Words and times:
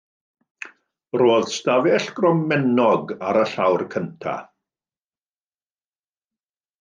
Roedd 1.21 1.51
ystafell 1.51 2.07
gromennog 2.19 3.13
ar 3.33 3.39
y 3.45 3.45
llawr 3.53 3.85
cyntaf. 3.95 4.51